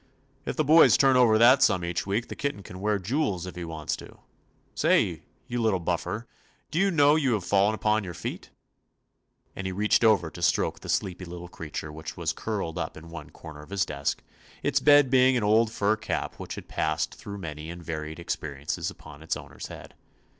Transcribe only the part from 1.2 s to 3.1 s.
that sum each week the kitten can wear